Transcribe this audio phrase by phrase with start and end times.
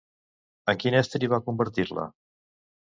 [0.73, 2.11] En quin estri va convertir-la?